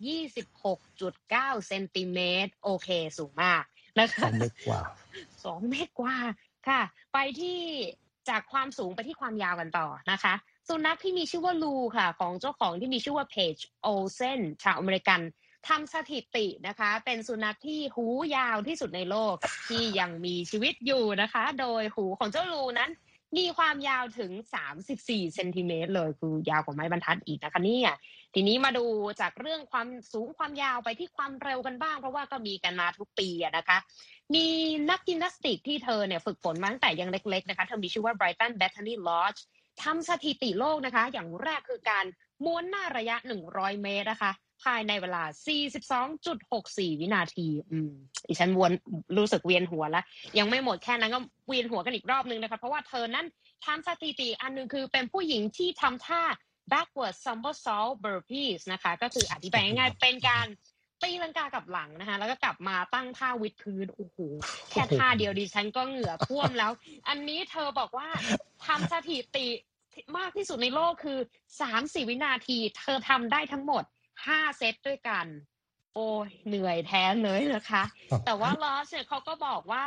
[0.00, 3.62] 226.9เซนติเมตรโอเคสูงมาก
[4.00, 4.82] นะคะสองเมตรกว่า
[5.44, 6.16] สองเมตรกว่า
[6.68, 6.80] ค่ะ
[7.12, 7.58] ไปที่
[8.28, 10.34] จากความสูงไปที่ความยาวกันต่อนะคะ
[10.68, 15.20] สุนัขที่มีชื่อว่าลูค่ะ ของเจ้าของที่มีชื่อว่าเพจโอเซนชาวอเมริกัน
[15.68, 19.34] ทำสถิตินะคะ เป็นสุนัขที่หูยาวที่สุดในโลก
[19.68, 22.90] ที่ยังมีชีวิตอยู่นะคะ โดยหูของเจ้าลูนั้น
[23.38, 24.32] มีความยาวถึง
[24.82, 27.80] 34เซนติเมตรเลยคือยาวกว่าไม้บรรทัดอีกนะคะนี่
[28.34, 28.84] ทีนี้มาดู
[29.20, 33.78] จากเรื่องความสูงความยาวไปที่ความเร็วกันบ้าง เพราะว่าก็มีกันมาทุกปีนะคะ
[34.34, 34.46] มี
[34.90, 39.40] นักยิมนาสติกที่เธอเนี่ยฝึกฝนมาตั้งแต่ยังเล็กๆนะคะเธอมีชื่อว่า Brighton Bethany Lodge
[39.82, 42.04] ทำสถิติโลกนะคะ อย่างแรกคือการ
[42.44, 43.16] ม้วนหน้าระยะ
[43.50, 44.32] 100 เมตรนะคะ
[44.64, 45.22] ภายในเวลา
[46.12, 47.92] 42.64 วินาที อืม
[48.28, 48.72] ดิฉันวน
[49.16, 50.04] รู้สึกเวียนหัวแล้ว
[50.38, 53.26] ยังไม่หมดแค่นั้นก็เวียนหัวกันอีกรอบนึงนะคะ เพราะว่าเธอนั้น
[53.64, 56.22] ทำสถิติอันนึงคือเป็นผู้หญิงที่ทำท่า
[56.72, 60.46] backward somersault burpees นะคะ ก็คืออธิบายง่ายๆเป็นการ
[61.02, 64.18] ตีลังกากับหลังนะคะ แล้วก็กลับมาตั้งท่าวิดพื้นโอ้โห
[64.70, 66.72] แค่ท่าเดียวดิฉันก็เหงื่อท่วมแล้ว
[67.08, 68.08] อันนี้เธอบอกว่า
[68.66, 69.48] ทำสถิติ
[70.18, 71.18] มากที่สุดในโลกคือ
[71.60, 73.84] สามสี่วินาที เธอทำได้ทั้งหมด
[74.26, 75.26] ห้าเซตด้วยกัน
[75.94, 77.82] โอ้ยเหนื่อยแท้เลยนะคะ
[78.26, 79.84] แต่ว่าลอสเนี่ยเขาก็บอกว่า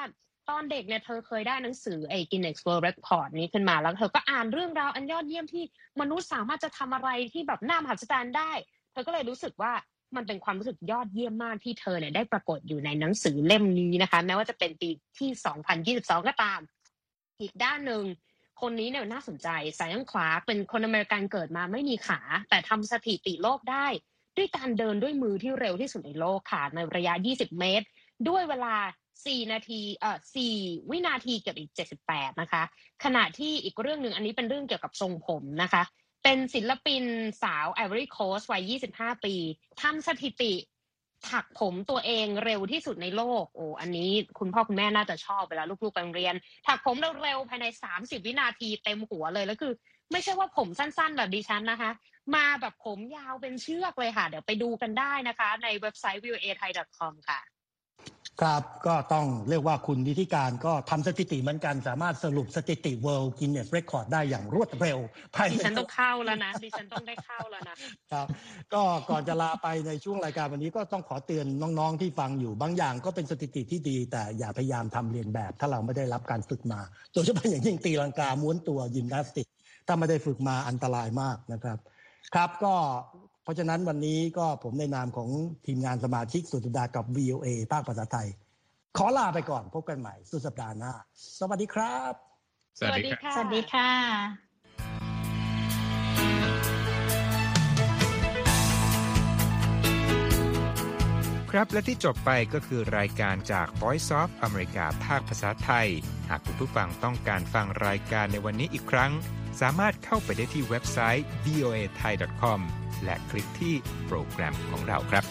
[0.50, 5.64] ตอนเด็กเนี่ยเธอเคยได้หนังสือไอ้ Guinness World Record นี้ขึ้นมาแล้วเธอก็อ่านเรื่องราวอันยอดเยี่ยมที่
[6.02, 8.52] มนุษย์สามารถจะทำอะไรที่แบบน่ามหัศจรรย์ได้
[8.92, 9.74] เธอก็เลยรู้สึกว่า
[10.16, 16.60] มันเป็นความรู้สึกยอดเยี่ยมมากที่เธอเนี่ยได้ปรากฏอยู่ในหนังสือเล่มนี้นะคะ แม้ว่าจะเป็นปีที่ 2022 ก็ตาม
[17.40, 18.04] อีกด้านหนึ่ง
[18.62, 23.86] คนนี้เนี่ยน่าสนใจ Zion Clark เป็นคนอเมริกันเกิดมาไม่มีขา แต่ทำสถิติโลกได้
[24.38, 27.86] ด้วยการเดินด้วยมือที่เร็วที่สุดในโลกค่ะในระยะ 20 เมตร
[28.30, 28.76] ด้วยเวลา
[29.26, 30.18] 4 นาทีเอ่อ
[30.54, 31.72] 4วินาทีกับอีก
[32.06, 32.64] 78 นะคะ
[33.04, 35.84] ขณะที่อีกเรื่องหนึ่งอันนี้เป็นเรื่องเกี่ยวกับทรงผมนะคะ
[36.24, 37.04] เป็นศิลปิน
[37.44, 39.36] สาวไอวอรี่โคสวัย 25 ปี
[39.82, 40.54] ทำสถิติ
[41.30, 46.36] ถักผมตัวเองเร็วที่สุดในโลก โอ้อันนี้คุณพ่อคุณแม่น่าจะชอบเวลาลูกๆไปโรงเรียน
[46.68, 49.74] ถักผมเร็วๆภายใน 30 วินาทีเต็มหัวเลยแล้วคือ
[50.12, 51.92] ไม่ใช่ว่าผมสั้นๆ แบบดิฉันนะคะ
[52.36, 57.53] มาแบบผมยาวเป็นเชือกเลยค่ะ เดี๋ยวไปดูกันได้นะคะ ในเว็บไซต์ v o a thai com ค่ะ
[58.42, 65.00] ครับก็ต้องเรียกว่าคุณนิธิการก็ทำสถิติเหมือนกัน สามารถสรุปสถิติ World Guinness Record ได้อย่างรวดเร็ว
[65.36, 67.76] ภายดิในฉันต้องเข้าแล้วนะดิฉันต้องได้เข้าแล้วนะ
[68.12, 68.28] ครับ
[68.74, 76.80] ก็ก่อนจะลาไปในช่วงรายการวันนี้ก็ต้องขอเตือนน้องๆที่ฟังอยู่บางอย่างก็เป็นสถิติที่ดี แต่อย่าพยายามทำเรียนแบบ ถ้าเราไม่ได้รับการฝึกมา
[77.14, 79.48] โดยเฉพาะอย่างยิ่งตีลังกาม้วนตัวยิมนาสติก
[79.88, 81.78] ถ้าไม่ได้ฝึกมาอันตรายมากนะครับ
[82.36, 82.76] ครับก็
[83.44, 85.30] เพราะฉะนั้นวันนี้ก็ผมในนามของ
[85.66, 88.28] ทีมงานสมาชิกสุดสัปดาห์กับ VOA ภาคภาษาไทย
[88.98, 90.94] ขอลาไปก่อนพบกันใหม่สุดสัปดาห์หน้า
[91.40, 92.14] สวัสดีครับ
[92.80, 93.90] สวัสดีครับสวัสดีค่ะ
[101.52, 105.88] ครับและที่จบไปก็คือรายการจาก Voice of อเมริกาภาคภาษาไทย
[106.30, 109.12] หากคุณผู้ฟังต้องการฟังรายการในวันนี้อีกครั้ง
[109.62, 112.62] สามารถเข้าไปได้ที่เว็บไซต์ voa thai com
[113.04, 113.76] และคลิกที่
[114.08, 115.24] โปรแกรมของเราครับ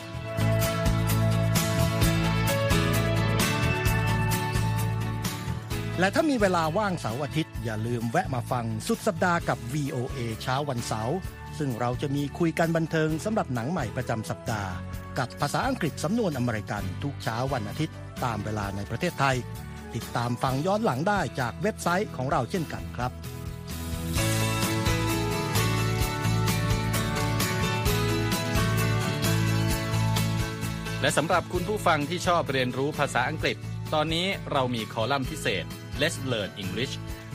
[5.99, 11.17] และถ้ามีเวลาว่างเสาร์อาทิตย์ อย่าลืมแวะมาฟังสุดสัปดาห์กับ VOA เช้าวันเสาร์
[11.59, 14.71] ซึ่งเราจะมีคุยกันบันเทิงสำหรับหนังใหม่ประจำสัปดาห์
[15.19, 19.37] กับภาษาอังกฤษสำนวนอเมริกันทุกเช้าวันอาทิตย์ ตามเวลาในประเทศไทย
[19.95, 23.13] ติดตามฟังย้อนหลังได้จากเว็บไซต์ของเราเช่นกันครับ
[31.03, 33.57] และสำหรับคุณผู้ฟังที่ชอบเรียนรู้ภาษาอังกฤษ
[33.95, 35.65] ตอนนี้เรามีคอลัมน์พิเศษ
[36.01, 36.95] Let's Learn English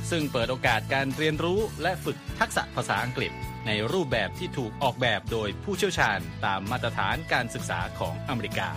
[0.10, 3.32] ซึ่งเปิดโอกาสการเรียนรู้และฝึกทักษะภาษาอังกฤษ
[3.68, 8.70] ในรูปแบบที่ถูกออกแบบโดยผู้เชี่ยวชาญตามมาตรฐานการศึกษาของอเมริกา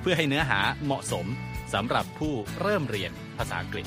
[0.00, 1.26] เพื่อให้เนื้อหาเหมาะสม
[1.74, 3.86] สำหรับผู้เริ่มเรียนภาษาอังกฤษ